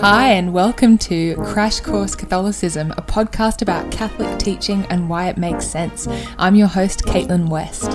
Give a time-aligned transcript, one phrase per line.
[0.00, 5.38] Hi, and welcome to Crash Course Catholicism, a podcast about Catholic teaching and why it
[5.38, 6.06] makes sense.
[6.38, 7.90] I'm your host, Caitlin West.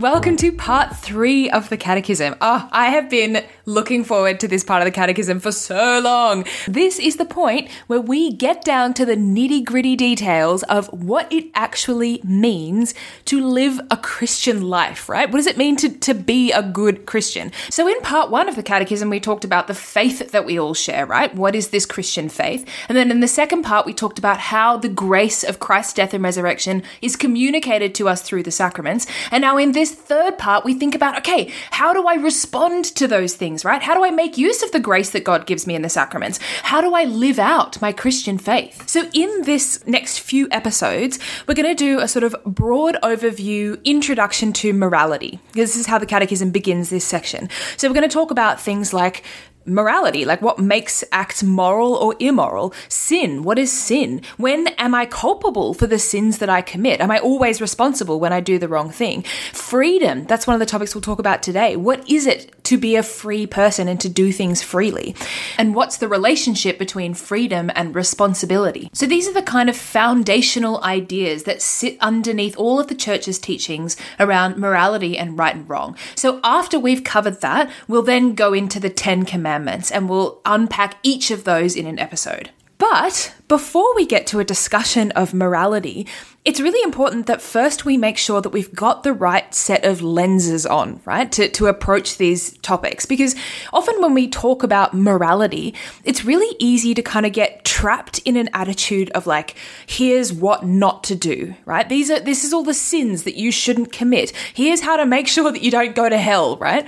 [0.00, 2.34] Welcome to part three of the Catechism.
[2.40, 6.44] Oh, I have been looking forward to this part of the Catechism for so long.
[6.68, 11.32] This is the point where we get down to the nitty gritty details of what
[11.32, 12.94] it actually means
[13.26, 15.30] to live a Christian life, right?
[15.30, 17.50] What does it mean to, to be a good Christian?
[17.70, 20.74] So, in part one of the Catechism, we talked about the faith that we all
[20.74, 21.34] share, right?
[21.34, 22.68] What is this Christian faith?
[22.88, 26.12] And then in the second part, we talked about how the grace of Christ's death
[26.12, 29.06] and resurrection is communicated to us through the sacraments.
[29.30, 33.06] And now in this third part, we think about okay, how do I respond to
[33.06, 33.82] those things, right?
[33.82, 36.38] How do I make use of the grace that God gives me in the sacraments?
[36.62, 38.88] How do I live out my Christian faith?
[38.88, 43.82] So, in this next few episodes, we're going to do a sort of broad overview
[43.84, 45.40] introduction to morality.
[45.52, 47.48] This is how the Catechism begins this section.
[47.76, 49.24] So, we're going to talk about things like
[49.66, 52.72] morality, like what makes acts moral or immoral.
[52.88, 54.22] Sin, what is sin?
[54.36, 57.00] When am I culpable for the sins that I commit?
[57.00, 59.22] Am I always responsible when I do the wrong thing?
[59.52, 61.76] Freedom, that's one of the topics we'll talk about today.
[61.76, 65.14] What is it to be a free person and to do things freely?
[65.58, 68.90] And what's the relationship between freedom and responsibility?
[68.92, 73.38] So these are the kind of foundational ideas that sit underneath all of the church's
[73.38, 75.96] teachings around morality and right and wrong.
[76.14, 80.40] So after we've covered that, we'll then go into the 10 commandments commandments, and we'll
[80.44, 82.50] unpack each of those in an episode.
[82.78, 86.06] But before we get to a discussion of morality,
[86.44, 90.02] it's really important that first we make sure that we've got the right set of
[90.02, 93.06] lenses on, right, to, to approach these topics.
[93.06, 93.34] Because
[93.72, 98.36] often when we talk about morality, it's really easy to kind of get trapped in
[98.36, 99.54] an attitude of like,
[99.86, 101.88] here's what not to do, right?
[101.88, 104.32] These are, this is all the sins that you shouldn't commit.
[104.52, 106.86] Here's how to make sure that you don't go to hell, right?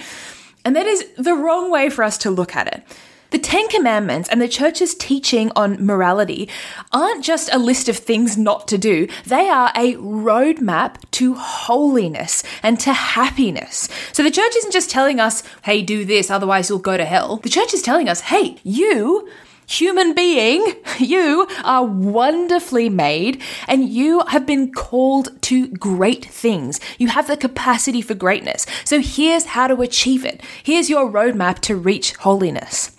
[0.68, 2.82] And that is the wrong way for us to look at it.
[3.30, 6.46] The Ten Commandments and the Church's teaching on morality
[6.92, 12.42] aren't just a list of things not to do, they are a roadmap to holiness
[12.62, 13.88] and to happiness.
[14.12, 17.38] So the Church isn't just telling us, hey, do this, otherwise you'll go to hell.
[17.38, 19.26] The Church is telling us, hey, you
[19.68, 26.80] human being, you are wonderfully made and you have been called to great things.
[26.98, 28.66] You have the capacity for greatness.
[28.84, 30.42] So here's how to achieve it.
[30.62, 32.90] Here's your roadmap to reach holiness.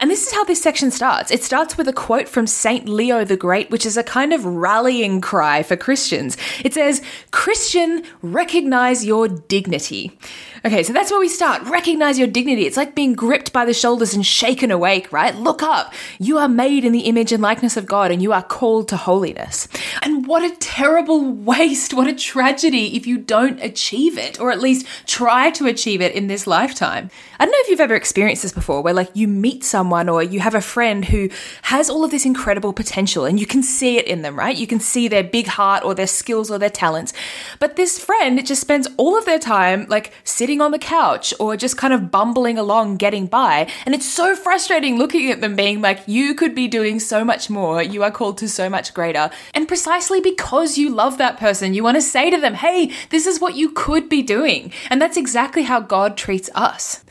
[0.00, 1.30] And this is how this section starts.
[1.30, 2.88] It starts with a quote from St.
[2.88, 6.38] Leo the Great, which is a kind of rallying cry for Christians.
[6.64, 7.02] It says,
[7.32, 10.18] Christian, recognize your dignity.
[10.64, 11.62] Okay, so that's where we start.
[11.64, 12.66] Recognize your dignity.
[12.66, 15.34] It's like being gripped by the shoulders and shaken awake, right?
[15.34, 15.92] Look up.
[16.18, 18.96] You are made in the image and likeness of God and you are called to
[18.96, 19.68] holiness.
[20.02, 24.60] And what a terrible waste, what a tragedy if you don't achieve it, or at
[24.60, 27.10] least try to achieve it in this lifetime.
[27.38, 30.22] I don't know if you've ever experienced this before, where like you meet someone or
[30.22, 31.28] you have a friend who
[31.62, 34.56] has all of this incredible potential and you can see it in them, right?
[34.56, 37.12] You can see their big heart or their skills or their talents.
[37.58, 41.56] But this friend just spends all of their time like sitting on the couch or
[41.56, 43.68] just kind of bumbling along getting by.
[43.84, 47.50] And it's so frustrating looking at them being like, you could be doing so much
[47.50, 47.82] more.
[47.82, 49.30] You are called to so much greater.
[49.54, 53.26] And precisely because you love that person, you want to say to them, hey, this
[53.26, 54.72] is what you could be doing.
[54.88, 57.04] And that's exactly how God treats us.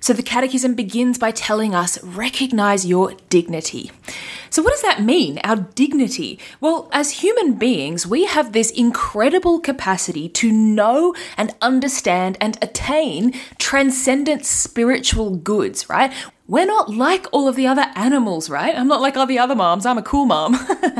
[0.00, 3.90] So the Catechism begins by telling us recognize your dignity.
[4.48, 6.38] So, what does that mean, our dignity?
[6.58, 13.34] Well, as human beings, we have this incredible capacity to know and understand and attain
[13.58, 16.12] transcendent spiritual goods, right?
[16.48, 18.74] We're not like all of the other animals, right?
[18.74, 19.86] I'm not like all the other moms.
[19.86, 20.58] I'm a cool mom.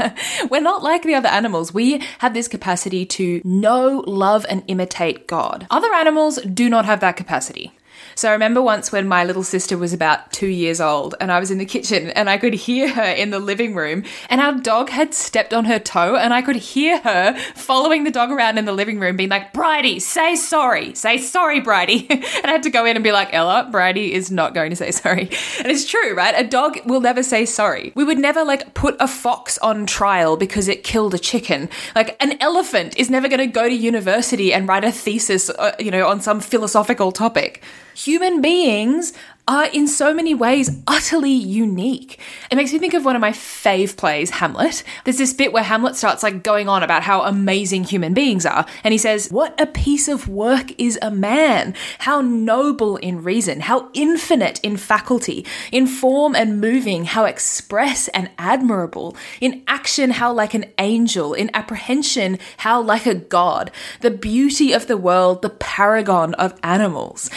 [0.50, 1.74] We're not like the other animals.
[1.74, 5.66] We have this capacity to know, love, and imitate God.
[5.68, 7.72] Other animals do not have that capacity.
[8.14, 11.40] So I remember once when my little sister was about two years old and I
[11.40, 14.52] was in the kitchen and I could hear her in the living room and our
[14.54, 18.58] dog had stepped on her toe and I could hear her following the dog around
[18.58, 22.06] in the living room being like, Bridie, say sorry, say sorry, Bridie.
[22.10, 24.76] and I had to go in and be like, Ella, Bridie is not going to
[24.76, 25.30] say sorry.
[25.58, 26.34] And it's true, right?
[26.36, 27.92] A dog will never say sorry.
[27.94, 31.68] We would never like put a fox on trial because it killed a chicken.
[31.94, 35.74] Like an elephant is never going to go to university and write a thesis, uh,
[35.78, 37.62] you know, on some philosophical topic.
[38.04, 39.12] Human beings
[39.48, 42.20] are in so many ways utterly unique.
[42.50, 44.84] It makes me think of one of my fave plays, Hamlet.
[45.04, 48.66] There's this bit where Hamlet starts like going on about how amazing human beings are,
[48.84, 51.74] and he says, What a piece of work is a man!
[51.98, 58.30] How noble in reason, how infinite in faculty, in form and moving, how express and
[58.38, 63.70] admirable, in action, how like an angel, in apprehension, how like a god,
[64.00, 67.30] the beauty of the world, the paragon of animals.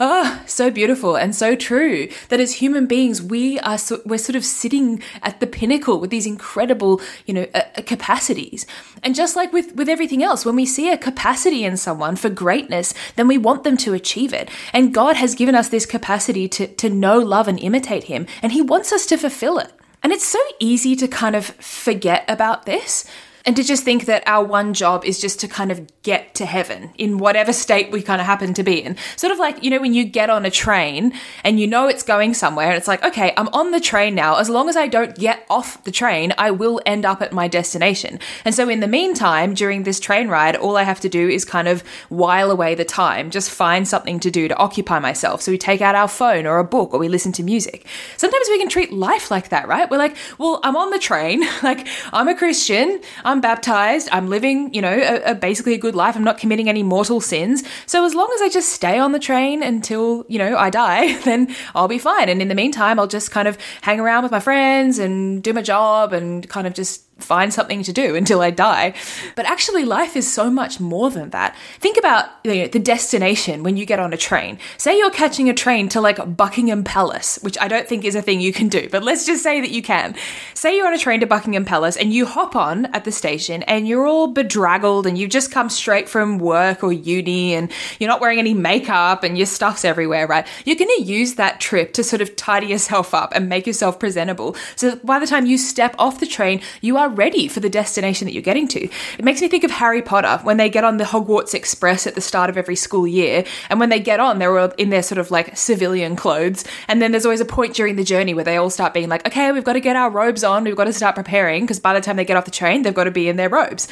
[0.00, 4.18] Ah, oh, so beautiful and so true that as human beings, we are so, we're
[4.18, 8.66] sort of sitting at the pinnacle with these incredible, you know, uh, uh, capacities.
[9.02, 12.30] And just like with with everything else, when we see a capacity in someone for
[12.30, 14.48] greatness, then we want them to achieve it.
[14.72, 18.52] And God has given us this capacity to to know, love, and imitate Him, and
[18.52, 19.72] He wants us to fulfill it.
[20.02, 23.04] And it's so easy to kind of forget about this
[23.50, 26.46] and to just think that our one job is just to kind of get to
[26.46, 28.96] heaven in whatever state we kind of happen to be in.
[29.16, 31.12] Sort of like, you know, when you get on a train
[31.42, 34.36] and you know it's going somewhere, and it's like, okay, I'm on the train now.
[34.36, 37.48] As long as I don't get off the train, I will end up at my
[37.48, 38.20] destination.
[38.44, 41.44] And so, in the meantime, during this train ride, all I have to do is
[41.44, 45.42] kind of while away the time, just find something to do to occupy myself.
[45.42, 47.84] So, we take out our phone or a book or we listen to music.
[48.16, 49.90] Sometimes we can treat life like that, right?
[49.90, 53.00] We're like, well, I'm on the train, like, I'm a Christian.
[53.24, 54.08] I'm baptized.
[54.12, 56.16] I'm living, you know, a, a basically a good life.
[56.16, 57.62] I'm not committing any mortal sins.
[57.86, 61.18] So as long as I just stay on the train until, you know, I die,
[61.24, 62.28] then I'll be fine.
[62.28, 65.52] And in the meantime, I'll just kind of hang around with my friends and do
[65.52, 68.94] my job and kind of just find something to do until I die.
[69.36, 71.56] But actually, life is so much more than that.
[71.78, 74.58] Think about you know, the destination when you get on a train.
[74.76, 78.22] Say you're catching a train to like Buckingham Palace, which I don't think is a
[78.22, 80.14] thing you can do, but let's just say that you can.
[80.54, 83.62] Say you're on a train to Buckingham Palace and you hop on at the station
[83.64, 88.08] and you're all bedraggled and you've just come straight from work or uni and you're
[88.08, 90.46] not wearing any makeup and your stuff's everywhere, right?
[90.64, 93.98] You're going to use that trip to sort of tidy yourself up and make yourself
[93.98, 94.56] presentable.
[94.76, 98.26] So by the time you step off the train, you are ready for the destination
[98.26, 98.84] that you're getting to.
[98.84, 102.14] It makes me think of Harry Potter when they get on the Hogwarts Express at
[102.14, 103.44] the start of every school year.
[103.68, 106.64] And when they get on, they're all in their sort of like civilian clothes.
[106.88, 109.26] And then there's always a point during the journey where they all start being like,
[109.26, 110.64] okay, we've got to get our robes on.
[110.64, 112.94] We've got to start preparing because by the time they get off the train, they've
[112.94, 113.88] got to be in their robes.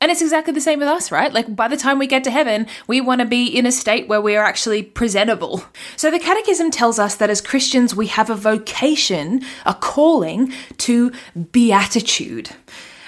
[0.00, 1.32] And it's exactly the same with us, right?
[1.32, 4.08] Like by the time we get to heaven, we want to be in a state
[4.08, 5.64] where we are actually presentable.
[5.96, 11.12] So the Catechism tells us that as Christians, we have a vocation, a calling to
[11.52, 12.50] beatitude.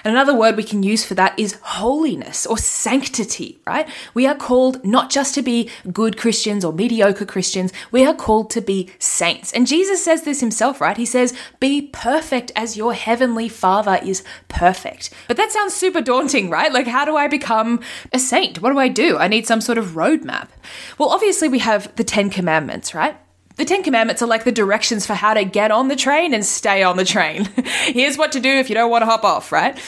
[0.05, 3.89] And another word we can use for that is holiness or sanctity, right?
[4.13, 8.51] We are called not just to be good Christians or mediocre Christians, we are called
[8.51, 9.51] to be saints.
[9.55, 10.99] And Jesus says this himself, right?
[10.99, 15.09] He says, Be perfect as your heavenly Father is perfect.
[15.27, 16.73] But that sounds super daunting, right?
[16.73, 17.81] Like, how do I become
[18.13, 18.61] a saint?
[18.61, 19.17] What do I do?
[19.17, 20.49] I need some sort of roadmap.
[20.99, 23.17] Well, obviously, we have the Ten Commandments, right?
[23.57, 26.45] The Ten Commandments are like the directions for how to get on the train and
[26.45, 27.45] stay on the train.
[27.85, 29.79] Here's what to do if you don't want to hop off, right?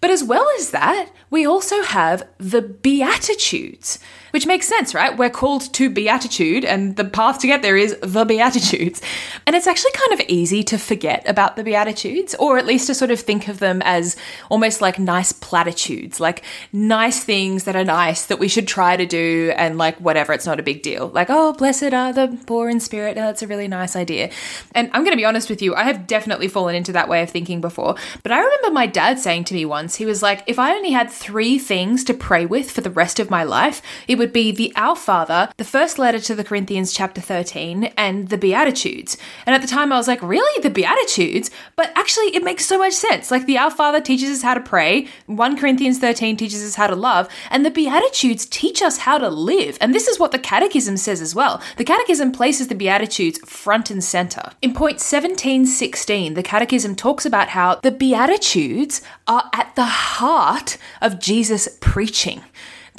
[0.00, 3.98] But as well as that, we also have the Beatitudes,
[4.30, 5.16] which makes sense, right?
[5.16, 9.00] We're called to beatitude, and the path to get there is the Beatitudes.
[9.46, 12.94] And it's actually kind of easy to forget about the Beatitudes, or at least to
[12.94, 14.16] sort of think of them as
[14.50, 16.42] almost like nice platitudes, like
[16.72, 20.46] nice things that are nice that we should try to do, and like whatever, it's
[20.46, 21.08] not a big deal.
[21.08, 23.16] Like, oh, blessed are the poor in spirit.
[23.18, 24.30] Oh, that's a really nice idea.
[24.74, 27.22] And I'm going to be honest with you, I have definitely fallen into that way
[27.22, 27.96] of thinking before.
[28.22, 30.90] But I remember my dad saying to me once, he was like, if I only
[30.90, 34.52] had three things to pray with for the rest of my life, it would be
[34.52, 39.16] the Our Father, the first letter to the Corinthians, chapter 13, and the Beatitudes.
[39.46, 40.62] And at the time, I was like, really?
[40.62, 41.50] The Beatitudes?
[41.74, 43.30] But actually, it makes so much sense.
[43.30, 46.86] Like, the Our Father teaches us how to pray, 1 Corinthians 13 teaches us how
[46.86, 49.78] to love, and the Beatitudes teach us how to live.
[49.80, 51.62] And this is what the Catechism says as well.
[51.78, 54.50] The Catechism places the Beatitudes front and center.
[54.60, 61.18] In point 1716, the Catechism talks about how the Beatitudes are at the heart of
[61.18, 62.42] Jesus' preaching.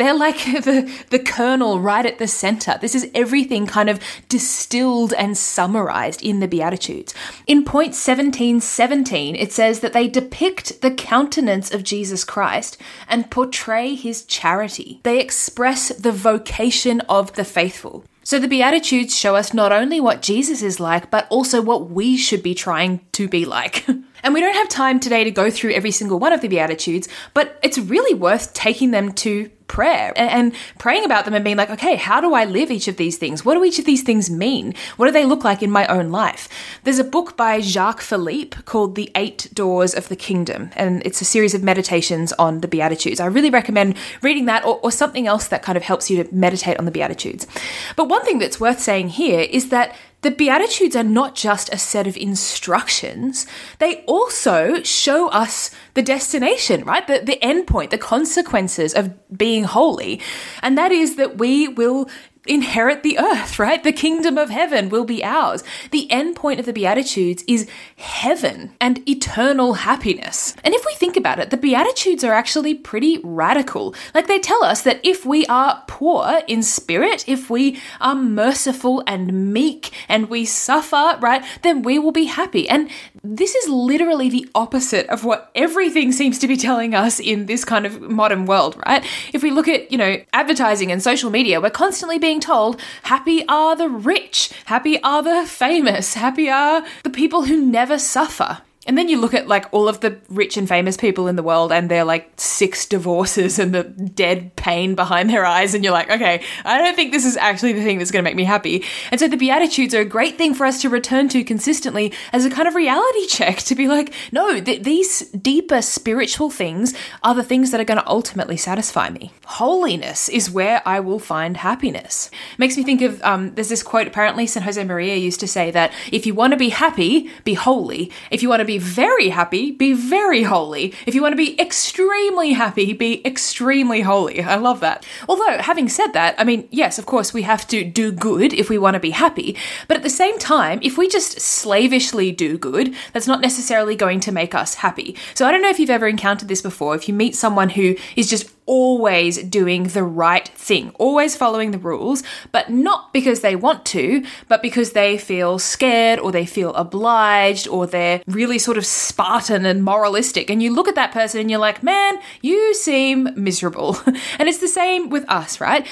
[0.01, 2.75] They're like the, the kernel right at the center.
[2.81, 7.13] This is everything kind of distilled and summarized in the Beatitudes.
[7.45, 13.93] In point 1717, it says that they depict the countenance of Jesus Christ and portray
[13.93, 15.01] his charity.
[15.03, 18.03] They express the vocation of the faithful.
[18.23, 22.17] So the Beatitudes show us not only what Jesus is like, but also what we
[22.17, 23.85] should be trying to be like.
[24.23, 27.07] and we don't have time today to go through every single one of the Beatitudes,
[27.33, 31.69] but it's really worth taking them to prayer and, praying about them and being like,
[31.69, 33.45] okay, how do I live each of these things?
[33.45, 34.73] What do each of these things mean?
[34.97, 36.49] What do they look like in my own life?
[36.83, 41.21] There's a book by Jacques Philippe called The Eight Doors of the Kingdom, and it's
[41.21, 43.21] a series of meditations on the Beatitudes.
[43.21, 46.35] I really recommend reading that or, or something else that kind of helps you to
[46.35, 47.47] meditate on the Beatitudes.
[47.95, 51.77] But one thing that's worth saying here is that the Beatitudes are not just a
[51.77, 53.47] set of instructions,
[53.79, 57.05] they also show us the destination, right?
[57.07, 60.21] The, the end point, the consequences of being holy.
[60.61, 62.07] And that is that we will
[62.47, 63.83] inherit the earth, right?
[63.83, 65.63] The kingdom of heaven will be ours.
[65.91, 70.55] The end point of the Beatitudes is heaven and eternal happiness.
[70.63, 73.93] And if we think about it, the Beatitudes are actually pretty radical.
[74.15, 79.03] Like they tell us that if we are poor in spirit, if we are merciful
[79.05, 82.67] and meek and we suffer, right, then we will be happy.
[82.67, 82.89] And
[83.23, 87.63] this is literally the opposite of what everything seems to be telling us in this
[87.63, 89.05] kind of modern world, right?
[89.31, 93.43] If we look at, you know, advertising and social media, we're constantly being told happy
[93.47, 98.59] are the rich, happy are the famous, happy are the people who never suffer.
[98.87, 101.43] And then you look at like all of the rich and famous people in the
[101.43, 105.93] world and their like six divorces and the dead pain behind their eyes, and you're
[105.93, 108.43] like, okay, I don't think this is actually the thing that's going to make me
[108.43, 108.83] happy.
[109.11, 112.43] And so the Beatitudes are a great thing for us to return to consistently as
[112.43, 117.35] a kind of reality check to be like, no, th- these deeper spiritual things are
[117.35, 119.31] the things that are going to ultimately satisfy me.
[119.45, 122.31] Holiness is where I will find happiness.
[122.57, 124.65] makes me think of um, there's this quote apparently St.
[124.65, 128.11] Josemaria used to say that if you want to be happy, be holy.
[128.31, 130.93] If you want to be be very happy, be very holy.
[131.05, 134.41] If you want to be extremely happy, be extremely holy.
[134.41, 135.05] I love that.
[135.27, 138.69] Although, having said that, I mean, yes, of course, we have to do good if
[138.69, 139.57] we want to be happy.
[139.89, 144.21] But at the same time, if we just slavishly do good, that's not necessarily going
[144.21, 145.17] to make us happy.
[145.33, 146.95] So I don't know if you've ever encountered this before.
[146.95, 151.77] If you meet someone who is just always doing the right thing, always following the
[151.77, 156.73] rules, but not because they want to, but because they feel scared or they feel
[156.75, 160.49] obliged or they're really sort of Spartan and moralistic.
[160.49, 163.97] And you look at that person and you're like, man, you seem miserable.
[164.05, 165.85] and it's the same with us, right?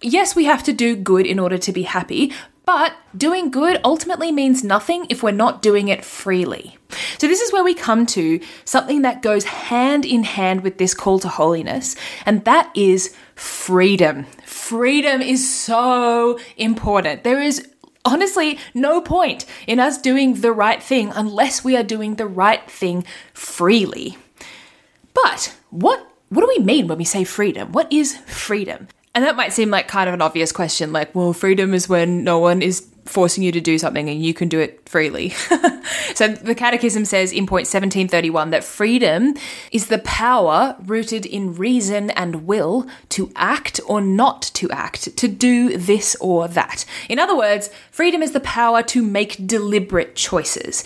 [0.00, 2.32] Yes, we have to do good in order to be happy,
[2.66, 6.78] but doing good ultimately means nothing if we're not doing it freely.
[7.18, 10.94] So, this is where we come to something that goes hand in hand with this
[10.94, 14.26] call to holiness, and that is freedom.
[14.44, 17.24] Freedom is so important.
[17.24, 17.68] There is
[18.04, 22.68] honestly no point in us doing the right thing unless we are doing the right
[22.70, 24.16] thing freely.
[25.14, 27.72] But what what do we mean when we say freedom?
[27.72, 28.88] What is freedom?
[29.14, 32.24] And that might seem like kind of an obvious question, like, well, freedom is when
[32.24, 35.30] no one is forcing you to do something and you can do it freely.
[36.14, 39.34] so the Catechism says in point 1731 that freedom
[39.70, 45.28] is the power rooted in reason and will to act or not to act, to
[45.28, 46.84] do this or that.
[47.08, 50.82] In other words, freedom is the power to make deliberate choices.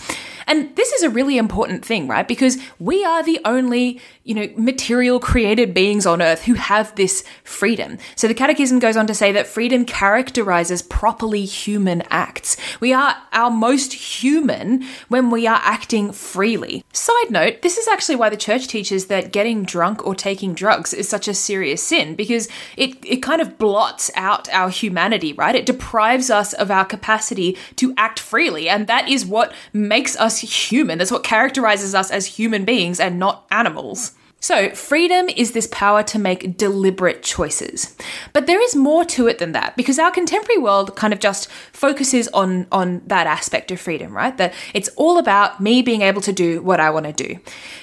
[0.48, 2.26] And this is a really important thing, right?
[2.26, 7.22] Because we are the only, you know, material created beings on earth who have this
[7.44, 7.98] freedom.
[8.16, 12.56] So the Catechism goes on to say that freedom characterizes properly human acts.
[12.80, 16.82] We are our most human when we are acting freely.
[16.92, 20.94] Side note, this is actually why the church teaches that getting drunk or taking drugs
[20.94, 25.54] is such a serious sin because it, it kind of blots out our humanity, right?
[25.54, 28.68] It deprives us of our capacity to act freely.
[28.70, 30.98] And that is what makes us human.
[30.98, 34.12] That's what characterizes us as human beings and not animals.
[34.40, 37.96] So, freedom is this power to make deliberate choices.
[38.32, 41.50] But there is more to it than that because our contemporary world kind of just
[41.72, 44.36] focuses on on that aspect of freedom, right?
[44.36, 47.40] That it's all about me being able to do what I want to do.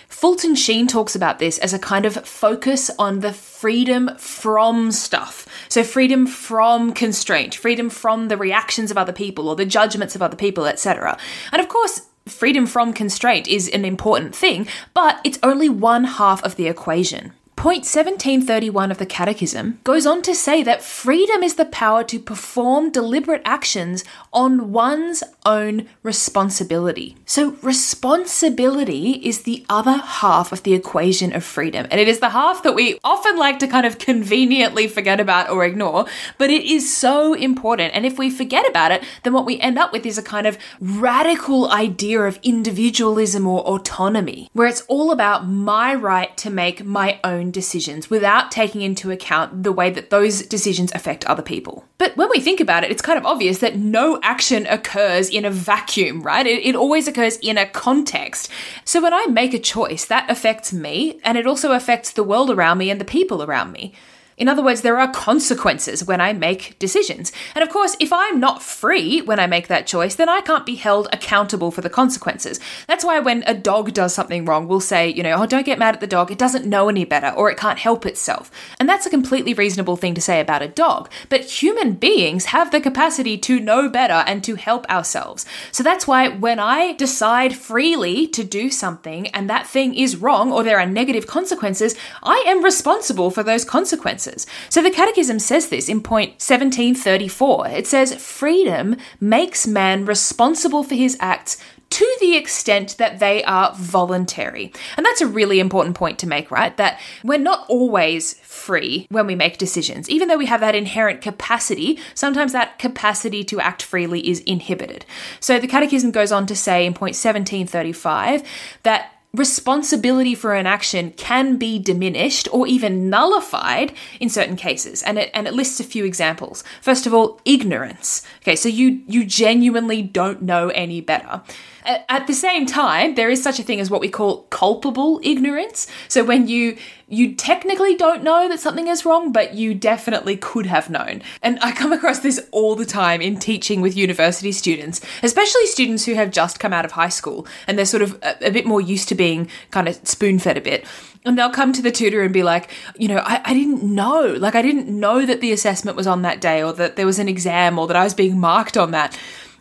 [0.08, 5.46] Fulton Sheen talks about this as a kind of focus on the freedom from stuff.
[5.68, 10.22] So, freedom from constraint, freedom from the reactions of other people or the judgments of
[10.22, 11.18] other people, etc.
[11.52, 16.44] And of course, freedom from constraint is an important thing, but it's only one half
[16.44, 17.34] of the equation.
[17.56, 22.20] Point 1731 of the Catechism goes on to say that freedom is the power to
[22.20, 27.16] perform deliberate actions on one's own responsibility.
[27.26, 32.30] So, responsibility is the other half of the equation of freedom, and it is the
[32.30, 36.06] half that we often like to kind of conveniently forget about or ignore,
[36.38, 37.96] but it is so important.
[37.96, 40.46] And if we forget about it, then what we end up with is a kind
[40.46, 46.86] of radical idea of individualism or autonomy, where it's all about my right to make
[46.86, 51.42] my own own decisions without taking into account the way that those decisions affect other
[51.42, 51.86] people.
[51.98, 55.46] But when we think about it, it's kind of obvious that no action occurs in
[55.46, 56.46] a vacuum, right?
[56.46, 58.50] It, it always occurs in a context.
[58.84, 62.50] So when I make a choice, that affects me and it also affects the world
[62.50, 63.94] around me and the people around me.
[64.38, 67.32] In other words, there are consequences when I make decisions.
[67.54, 70.66] And of course, if I'm not free when I make that choice, then I can't
[70.66, 72.60] be held accountable for the consequences.
[72.86, 75.80] That's why when a dog does something wrong, we'll say, you know, oh, don't get
[75.80, 76.32] mad at the dog.
[76.32, 78.52] It doesn't know any better or it can't help itself.
[78.78, 81.10] And that's a completely reasonable thing to say about a dog.
[81.30, 85.46] But human beings have the capacity to know better and to help ourselves.
[85.72, 90.52] So that's why when I decide freely to do something and that thing is wrong
[90.52, 94.25] or there are negative consequences, I am responsible for those consequences.
[94.70, 97.68] So the Catechism says this in point 1734.
[97.70, 101.58] It says, Freedom makes man responsible for his acts
[101.92, 104.74] to the extent that they are voluntary.
[104.98, 106.76] And that's a really important point to make, right?
[106.78, 110.10] That we're not always free when we make decisions.
[110.10, 115.06] Even though we have that inherent capacity, sometimes that capacity to act freely is inhibited.
[115.40, 118.44] So the Catechism goes on to say in point 1735
[118.84, 125.04] that responsibility for an action can be diminished or even nullified in certain cases.
[125.04, 126.64] And it, and it lists a few examples.
[126.82, 128.26] First of all ignorance.
[128.42, 131.42] Okay so you you genuinely don't know any better
[131.86, 135.20] Uh, at the same time, there is such a thing as what we call culpable
[135.24, 135.88] ignorance.
[136.08, 136.78] So when you
[137.08, 141.22] you technically don't know that something is wrong, but you definitely could have known.
[141.44, 146.06] And I come across this all the time in teaching with university students, especially students
[146.06, 148.66] who have just come out of high school and they're sort of a, a bit
[148.66, 150.84] more used to being kind of spoon fed a bit.
[151.26, 154.36] And they'll come to the tutor and be like, you know, I, I didn't know.
[154.40, 157.18] Like, I didn't know that the assessment was on that day or that there was
[157.18, 159.18] an exam or that I was being marked on that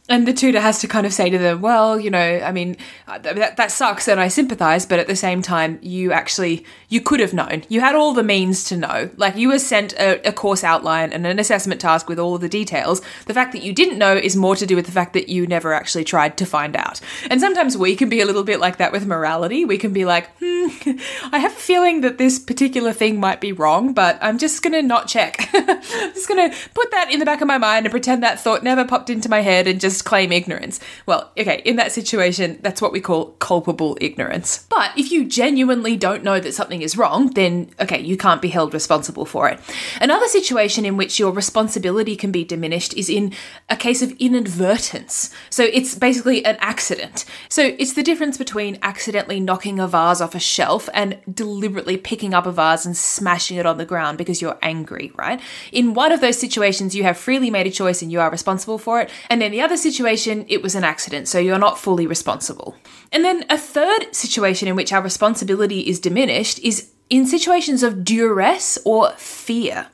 [0.07, 2.77] and the tutor has to kind of say to them, well, you know, I mean,
[3.09, 7.01] uh, that, that sucks and I sympathize, but at the same time, you actually, you
[7.01, 7.63] could have known.
[7.71, 9.09] You had all the means to know.
[9.17, 12.51] Like you were sent a, a course outline and an assessment task with all the
[12.51, 13.01] details.
[13.25, 15.47] The fact that you didn't know is more to do with the fact that you
[15.47, 17.01] never actually tried to find out.
[17.31, 19.65] And sometimes we can be a little bit like that with morality.
[19.65, 20.69] We can be like, hmm,
[21.33, 24.75] I have a feeling that this particular thing might be wrong, but I'm just going
[24.75, 25.49] to not check.
[25.55, 25.83] I'm
[26.13, 28.63] just going to put that in the back of my mind and pretend that thought
[28.63, 30.81] never popped into my head and just just claim ignorance.
[31.07, 34.67] Well, okay, in that situation, that's what we call culpable ignorance.
[34.69, 38.49] But if you genuinely don't know that something is wrong, then okay, you can't be
[38.49, 39.61] held responsible for it.
[40.01, 43.33] Another situation in which your responsibility can be diminished is in
[43.69, 45.33] a case of inadvertence.
[45.49, 47.25] So it's basically an accident.
[47.49, 52.35] So it's the difference between accidentally knocking a vase off a shelf and deliberately picking
[52.35, 55.41] up a vase and smashing it on the ground because you're angry, right?
[55.71, 58.79] In one of those situations, you have freely made a choice and you are responsible
[58.79, 59.11] for it.
[59.31, 62.75] And in the other situation, it was an accident, so you're not fully responsible.
[63.13, 68.03] And then a third situation in which our responsibility is diminished is in situations of
[68.03, 69.87] duress or fear.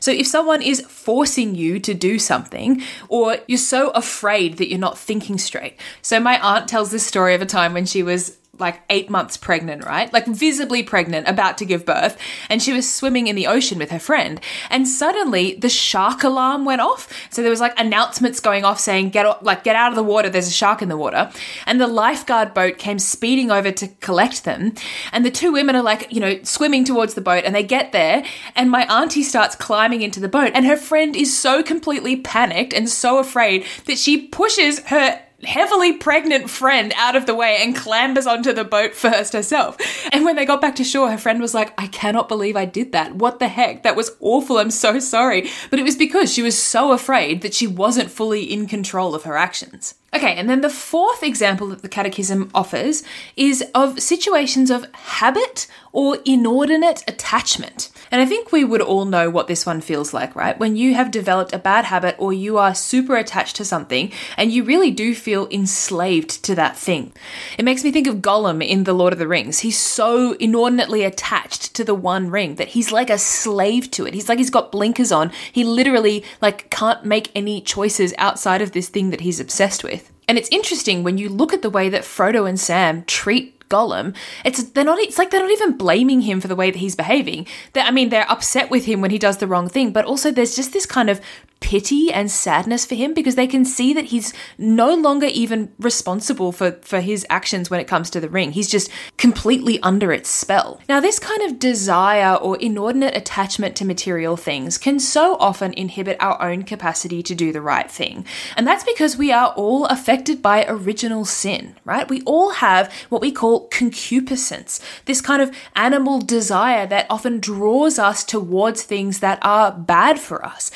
[0.00, 4.78] So if someone is forcing you to do something, or you're so afraid that you're
[4.78, 5.80] not thinking straight.
[6.02, 9.36] So my aunt tells this story of a time when she was like eight months
[9.36, 10.12] pregnant, right?
[10.12, 12.18] Like visibly pregnant, about to give birth.
[12.48, 14.40] And she was swimming in the ocean with her friend.
[14.70, 17.08] And suddenly the shark alarm went off.
[17.30, 20.28] So there was like announcements going off saying, get, like, get out of the water.
[20.28, 21.30] There's a shark in the water.
[21.66, 24.74] And the lifeguard boat came speeding over to collect them.
[25.12, 27.92] And the two women are like, you know, swimming towards the boat and they get
[27.92, 28.24] there.
[28.54, 30.52] And my auntie starts climbing into the boat.
[30.54, 35.92] And her friend is so completely panicked and so afraid that she pushes her heavily
[35.92, 39.76] pregnant friend out of the way and clambers onto the boat first herself.
[40.12, 42.64] And when they got back to shore, her friend was like, I cannot believe I
[42.64, 43.14] did that.
[43.14, 43.82] What the heck?
[43.82, 44.58] That was awful.
[44.58, 45.50] I'm so sorry.
[45.70, 49.24] But it was because she was so afraid that she wasn't fully in control of
[49.24, 49.94] her actions.
[50.14, 53.02] Okay, and then the fourth example that the Catechism offers
[53.36, 57.90] is of situations of habit or inordinate attachment.
[58.10, 60.58] And I think we would all know what this one feels like, right?
[60.58, 64.52] When you have developed a bad habit or you are super attached to something and
[64.52, 67.12] you really do feel enslaved to that thing.
[67.58, 69.60] It makes me think of Gollum in The Lord of the Rings.
[69.60, 74.14] He's so inordinately attached to the one ring that he's like a slave to it.
[74.14, 75.30] He's like he's got blinkers on.
[75.50, 80.03] He literally like can't make any choices outside of this thing that he's obsessed with.
[80.26, 84.14] And it's interesting when you look at the way that Frodo and Sam treat Gollum,
[84.44, 86.96] it's they're not it's like they're not even blaming him for the way that he's
[86.96, 87.46] behaving.
[87.72, 90.30] They, I mean, they're upset with him when he does the wrong thing, but also
[90.30, 91.20] there's just this kind of
[91.64, 96.52] pity and sadness for him because they can see that he's no longer even responsible
[96.52, 98.52] for, for his actions when it comes to the ring.
[98.52, 100.78] He's just completely under its spell.
[100.90, 106.18] Now, this kind of desire or inordinate attachment to material things can so often inhibit
[106.20, 108.26] our own capacity to do the right thing.
[108.58, 112.06] And that's because we are all affected by original sin, right?
[112.06, 117.98] We all have what we call concupiscence, this kind of animal desire that often draws
[117.98, 120.70] us towards things that are bad for us.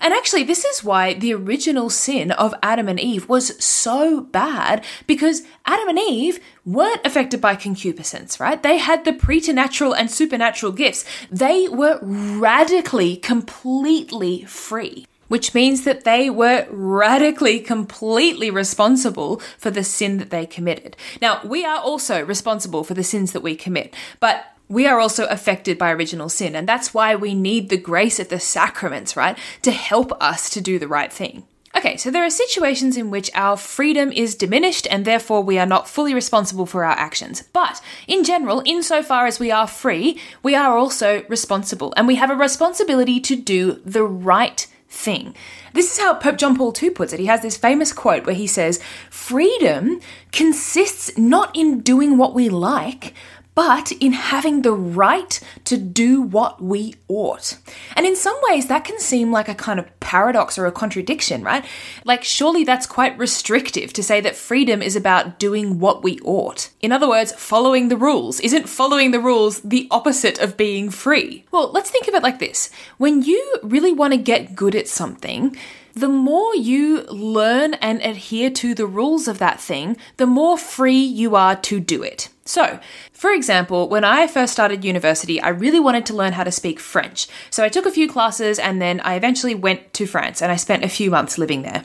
[0.00, 4.84] And actually, this is why the original sin of Adam and Eve was so bad
[5.06, 8.62] because Adam and Eve weren't affected by concupiscence, right?
[8.62, 11.04] They had the preternatural and supernatural gifts.
[11.30, 19.84] They were radically, completely free which means that they were radically, completely responsible for the
[19.84, 20.96] sin that they committed.
[21.20, 25.26] Now, we are also responsible for the sins that we commit, but we are also
[25.26, 29.38] affected by original sin, and that's why we need the grace of the sacraments, right,
[29.62, 31.44] to help us to do the right thing.
[31.76, 35.66] Okay, so there are situations in which our freedom is diminished and therefore we are
[35.66, 37.42] not fully responsible for our actions.
[37.52, 42.30] But in general, insofar as we are free, we are also responsible and we have
[42.30, 45.34] a responsibility to do the right thing.
[45.72, 47.20] This is how Pope John Paul II puts it.
[47.20, 48.80] He has this famous quote where he says,
[49.10, 50.00] Freedom
[50.32, 53.12] consists not in doing what we like,
[53.54, 57.56] but in having the right to do what we ought.
[57.96, 61.42] And in some ways, that can seem like a kind of paradox or a contradiction,
[61.42, 61.64] right?
[62.04, 66.70] Like, surely that's quite restrictive to say that freedom is about doing what we ought.
[66.80, 68.40] In other words, following the rules.
[68.40, 71.44] Isn't following the rules the opposite of being free?
[71.50, 74.88] Well, let's think of it like this when you really want to get good at
[74.88, 75.56] something,
[75.94, 81.00] the more you learn and adhere to the rules of that thing, the more free
[81.00, 82.28] you are to do it.
[82.44, 82.78] So,
[83.12, 86.78] for example, when I first started university, I really wanted to learn how to speak
[86.78, 87.26] French.
[87.48, 90.56] So I took a few classes and then I eventually went to France and I
[90.56, 91.84] spent a few months living there.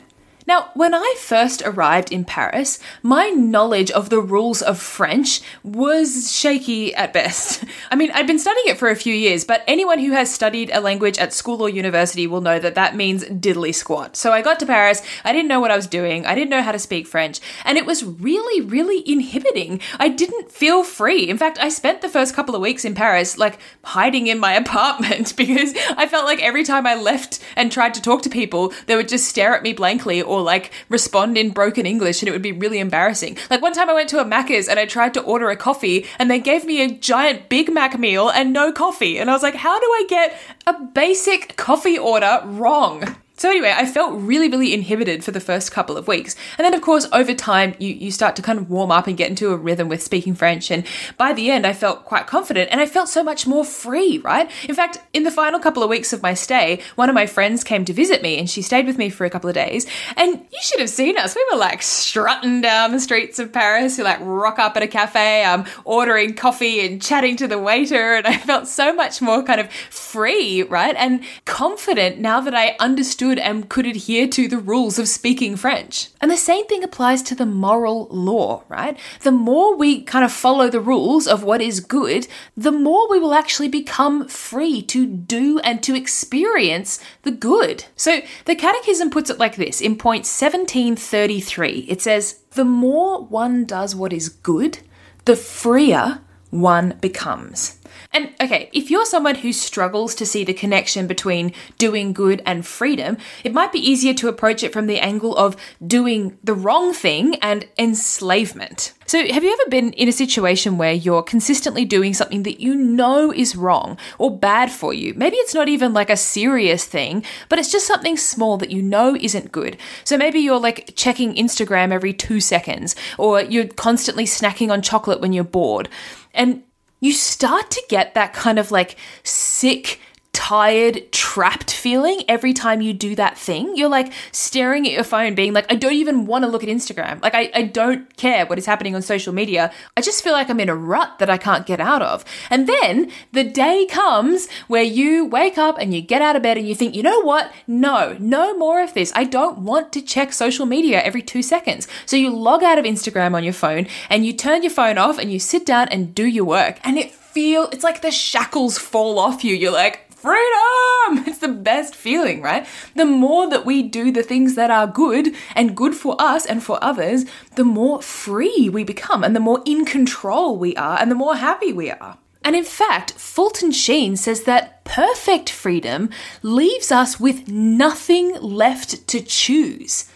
[0.50, 6.36] Now, when I first arrived in Paris, my knowledge of the rules of French was
[6.36, 7.64] shaky at best.
[7.92, 10.68] I mean, I'd been studying it for a few years, but anyone who has studied
[10.72, 14.16] a language at school or university will know that that means diddly squat.
[14.16, 16.62] So I got to Paris, I didn't know what I was doing, I didn't know
[16.62, 19.80] how to speak French, and it was really, really inhibiting.
[20.00, 21.28] I didn't feel free.
[21.28, 24.54] In fact, I spent the first couple of weeks in Paris like hiding in my
[24.64, 28.72] apartment because I felt like every time I left and tried to talk to people,
[28.86, 32.32] they would just stare at me blankly or like respond in broken English and it
[32.32, 33.38] would be really embarrassing.
[33.50, 36.06] Like one time I went to a Macca's and I tried to order a coffee
[36.18, 39.18] and they gave me a giant Big Mac meal and no coffee.
[39.18, 43.16] And I was like, how do I get a basic coffee order wrong?
[43.40, 46.36] So anyway, I felt really, really inhibited for the first couple of weeks.
[46.58, 49.16] And then of course, over time, you, you start to kind of warm up and
[49.16, 50.70] get into a rhythm with speaking French.
[50.70, 54.18] And by the end, I felt quite confident and I felt so much more free,
[54.18, 54.50] right?
[54.68, 57.64] In fact, in the final couple of weeks of my stay, one of my friends
[57.64, 59.86] came to visit me and she stayed with me for a couple of days.
[60.18, 61.34] And you should have seen us.
[61.34, 63.96] We were like strutting down the streets of Paris.
[63.96, 68.16] We like rock up at a cafe, um, ordering coffee and chatting to the waiter.
[68.16, 70.94] And I felt so much more kind of free, right?
[70.94, 75.08] And confident now that I understood understood and um, could adhere to the rules of
[75.08, 76.10] speaking French.
[76.20, 78.98] And the same thing applies to the moral law, right?
[79.22, 83.18] The more we kind of follow the rules of what is good, the more we
[83.18, 87.84] will actually become free to do and to experience the good.
[87.96, 93.64] So the Catechism puts it like this in point 1733 it says, The more one
[93.64, 94.78] does what is good,
[95.24, 97.78] the freer one becomes.
[98.12, 102.66] And okay, if you're someone who struggles to see the connection between doing good and
[102.66, 106.92] freedom, it might be easier to approach it from the angle of doing the wrong
[106.92, 108.92] thing and enslavement.
[109.10, 112.76] So, have you ever been in a situation where you're consistently doing something that you
[112.76, 115.14] know is wrong or bad for you?
[115.14, 118.80] Maybe it's not even like a serious thing, but it's just something small that you
[118.80, 119.76] know isn't good.
[120.04, 125.20] So, maybe you're like checking Instagram every two seconds, or you're constantly snacking on chocolate
[125.20, 125.88] when you're bored.
[126.32, 126.62] And
[127.00, 128.94] you start to get that kind of like
[129.24, 129.98] sick
[130.32, 133.76] tired, trapped feeling every time you do that thing.
[133.76, 136.68] You're like staring at your phone, being like, I don't even want to look at
[136.68, 137.22] Instagram.
[137.22, 139.72] Like, I, I don't care what is happening on social media.
[139.96, 142.24] I just feel like I'm in a rut that I can't get out of.
[142.48, 146.58] And then the day comes where you wake up and you get out of bed
[146.58, 147.52] and you think, you know what?
[147.66, 149.12] No, no more of this.
[149.14, 151.88] I don't want to check social media every two seconds.
[152.06, 155.18] So you log out of Instagram on your phone and you turn your phone off
[155.18, 156.78] and you sit down and do your work.
[156.84, 159.54] And it feel it's like the shackles fall off you.
[159.54, 161.24] You're like, freedom!
[161.26, 162.66] It's the best feeling, right?
[162.94, 166.62] The more that we do the things that are good and good for us and
[166.62, 167.24] for others,
[167.56, 171.36] the more free we become and the more in control we are and the more
[171.36, 172.18] happy we are.
[172.42, 176.10] And in fact, Fulton Sheen says that perfect freedom
[176.42, 180.09] leaves us with nothing left to choose.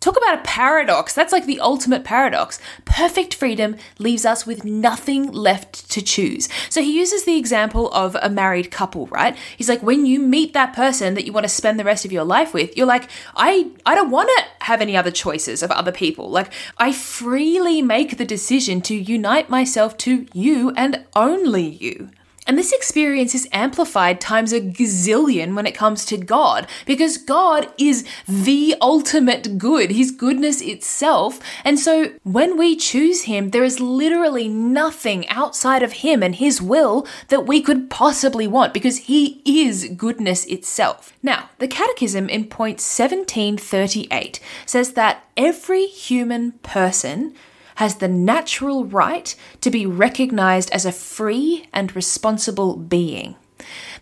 [0.00, 1.12] Talk about a paradox.
[1.12, 2.60] That's like the ultimate paradox.
[2.84, 6.48] Perfect freedom leaves us with nothing left to choose.
[6.70, 9.36] So he uses the example of a married couple, right?
[9.56, 12.12] He's like, when you meet that person that you want to spend the rest of
[12.12, 15.72] your life with, you're like, I, I don't want to have any other choices of
[15.72, 16.30] other people.
[16.30, 22.10] Like, I freely make the decision to unite myself to you and only you.
[22.48, 27.70] And this experience is amplified times a gazillion when it comes to God, because God
[27.76, 31.40] is the ultimate good, His goodness itself.
[31.62, 36.62] And so when we choose Him, there is literally nothing outside of Him and His
[36.62, 41.12] will that we could possibly want, because He is goodness itself.
[41.22, 47.34] Now, the Catechism in point 1738 says that every human person
[47.78, 53.36] has the natural right to be recognized as a free and responsible being.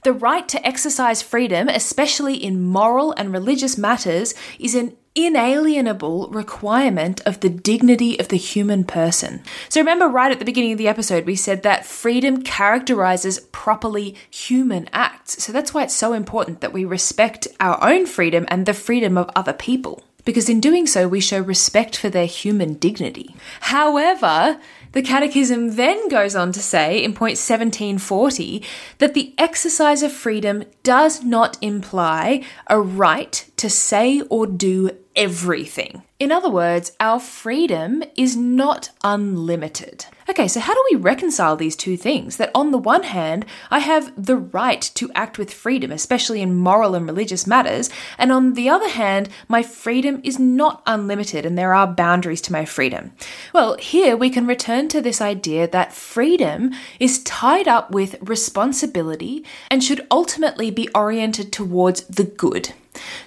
[0.03, 7.21] The right to exercise freedom, especially in moral and religious matters, is an inalienable requirement
[7.27, 9.43] of the dignity of the human person.
[9.69, 14.17] So remember, right at the beginning of the episode, we said that freedom characterizes properly
[14.31, 15.45] human acts.
[15.45, 19.19] So that's why it's so important that we respect our own freedom and the freedom
[19.19, 23.35] of other people because in doing so, we show respect for their human dignity.
[23.61, 24.61] However,
[24.97, 28.63] the Catechism then goes on to say in point 1740
[28.97, 36.03] that the exercise of freedom does not imply a right to say or do everything.
[36.19, 40.07] In other words, our freedom is not unlimited.
[40.29, 42.39] Okay, so how do we reconcile these two things?
[42.39, 46.57] That on the one hand, I have the right to act with freedom, especially in
[46.57, 51.57] moral and religious matters, and on the other hand, my freedom is not unlimited and
[51.57, 53.13] there are boundaries to my freedom.
[53.53, 54.47] Well, here we can
[54.87, 56.70] return to this idea that freedom
[57.01, 62.72] is tied up with responsibility and should ultimately be oriented towards the good.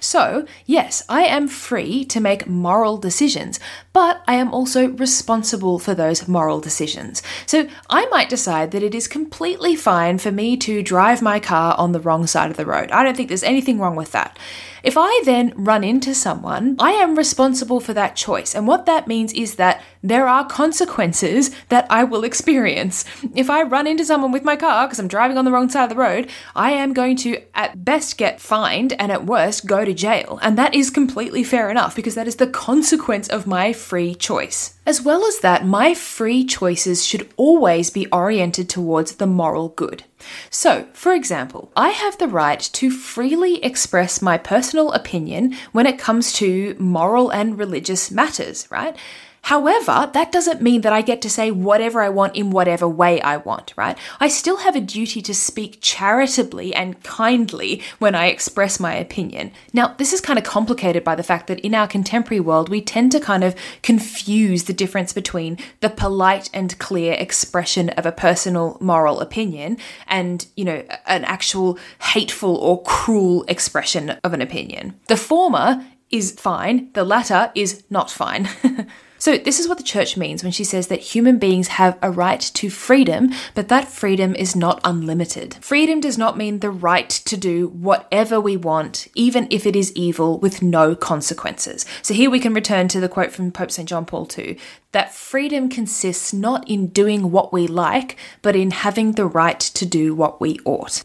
[0.00, 3.60] So, yes, I am free to make moral decisions,
[3.92, 7.22] but I am also responsible for those moral decisions.
[7.46, 11.74] So, I might decide that it is completely fine for me to drive my car
[11.76, 12.90] on the wrong side of the road.
[12.90, 14.38] I don't think there's anything wrong with that.
[14.82, 18.54] If I then run into someone, I am responsible for that choice.
[18.54, 23.04] And what that means is that there are consequences that I will experience.
[23.34, 25.84] If I run into someone with my car because I'm driving on the wrong side
[25.84, 29.84] of the road, I am going to at best get fined and at worst go
[29.84, 30.38] to jail.
[30.42, 34.74] And that is completely fair enough because that is the consequence of my free choice.
[34.86, 40.04] As well as that, my free choices should always be oriented towards the moral good.
[40.50, 45.98] So, for example, I have the right to freely express my personal opinion when it
[45.98, 48.96] comes to moral and religious matters, right?
[49.42, 53.20] However, that doesn't mean that I get to say whatever I want in whatever way
[53.20, 53.96] I want, right?
[54.20, 59.52] I still have a duty to speak charitably and kindly when I express my opinion.
[59.72, 62.80] Now, this is kind of complicated by the fact that in our contemporary world, we
[62.80, 68.12] tend to kind of confuse the difference between the polite and clear expression of a
[68.12, 74.98] personal moral opinion and, you know, an actual hateful or cruel expression of an opinion.
[75.08, 78.48] The former is fine, the latter is not fine.
[79.20, 82.10] So, this is what the church means when she says that human beings have a
[82.10, 85.56] right to freedom, but that freedom is not unlimited.
[85.60, 89.92] Freedom does not mean the right to do whatever we want, even if it is
[89.92, 91.84] evil, with no consequences.
[92.00, 93.86] So, here we can return to the quote from Pope St.
[93.86, 94.58] John Paul II
[94.92, 99.84] that freedom consists not in doing what we like, but in having the right to
[99.84, 101.04] do what we ought.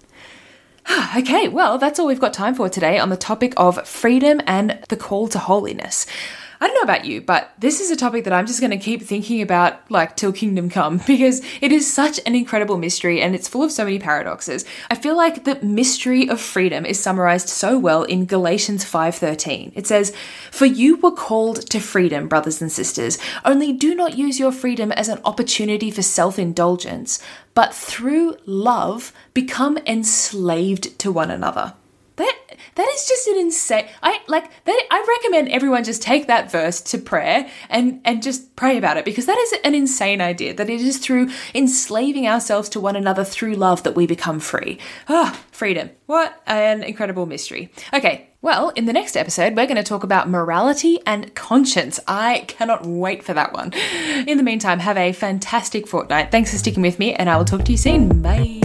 [1.18, 4.80] okay, well, that's all we've got time for today on the topic of freedom and
[4.88, 6.06] the call to holiness.
[6.66, 8.78] I don't know about you, but this is a topic that I'm just going to
[8.78, 13.36] keep thinking about like till kingdom come because it is such an incredible mystery and
[13.36, 14.66] it's full of so many paradoxes.
[14.90, 19.74] I feel like the mystery of freedom is summarized so well in Galatians 5:13.
[19.76, 20.12] It says,
[20.50, 23.20] "For you were called to freedom, brothers and sisters.
[23.46, 27.20] Only do not use your freedom as an opportunity for self-indulgence,
[27.54, 31.76] but through love become enslaved to one another."
[32.18, 32.38] That
[32.76, 33.88] that is just an insane.
[34.02, 34.88] I like that.
[34.92, 39.06] I recommend everyone just take that verse to prayer and and just pray about it
[39.06, 40.54] because that is an insane idea.
[40.54, 44.80] That it is through enslaving ourselves to one another through love that we become free.
[45.10, 45.90] Ah, oh, freedom!
[46.06, 47.72] What an incredible mystery.
[47.94, 52.00] Okay, well, in the next episode, we're going to talk about morality and conscience.
[52.08, 53.74] I cannot wait for that one.
[54.28, 56.32] In the meantime, have a fantastic fortnight.
[56.32, 58.22] Thanks for sticking with me, and I will talk to you soon.
[58.22, 58.65] Bye.